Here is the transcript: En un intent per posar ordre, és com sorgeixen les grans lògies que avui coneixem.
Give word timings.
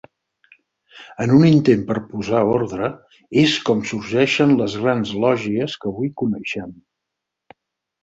En 1.25 1.33
un 1.39 1.45
intent 1.49 1.83
per 1.91 1.97
posar 2.13 2.41
ordre, 2.55 2.91
és 3.43 3.55
com 3.69 3.85
sorgeixen 3.93 4.57
les 4.65 4.81
grans 4.83 5.15
lògies 5.29 5.81
que 5.85 5.93
avui 5.97 6.15
coneixem. 6.25 6.77